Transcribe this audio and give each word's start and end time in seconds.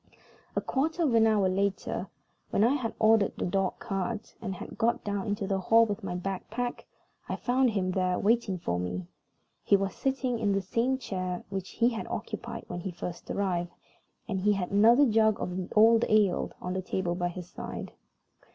A 0.55 0.61
quarter 0.61 1.03
of 1.03 1.13
an 1.13 1.27
hour 1.27 1.47
later, 1.47 2.07
when 2.49 2.63
I 2.63 2.73
had 2.73 2.95
ordered 2.97 3.33
the 3.37 3.45
dog 3.45 3.77
cart, 3.77 4.33
and 4.41 4.55
had 4.55 4.75
got 4.75 5.03
down 5.03 5.27
into 5.27 5.45
the 5.45 5.59
hall 5.59 5.85
with 5.85 6.03
my 6.03 6.15
bag 6.15 6.41
packed, 6.49 6.85
I 7.29 7.35
found 7.35 7.69
him 7.69 7.91
there 7.91 8.17
waiting 8.17 8.57
for 8.57 8.79
me. 8.79 9.05
He 9.63 9.77
was 9.77 9.93
sitting 9.93 10.39
in 10.39 10.53
the 10.53 10.61
same 10.63 10.97
chair 10.97 11.43
which 11.49 11.69
he 11.69 11.89
had 11.89 12.07
occupied 12.07 12.63
when 12.67 12.79
he 12.79 12.89
first 12.89 13.29
arrived, 13.29 13.73
and 14.27 14.39
he 14.39 14.53
had 14.53 14.71
another 14.71 15.05
jug 15.05 15.39
of 15.39 15.55
the 15.55 15.69
old 15.75 16.03
ale 16.09 16.51
on 16.59 16.73
the 16.73 16.81
table 16.81 17.13
by 17.13 17.27
his 17.29 17.47
side. 17.51 17.91